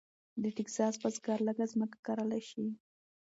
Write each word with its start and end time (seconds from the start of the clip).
د 0.41 0.43
ټیکساس 0.55 0.93
بزګر 1.01 1.39
لږه 1.47 1.65
ځمکه 1.73 1.97
کرلی 2.05 2.41
شي. 2.49 2.65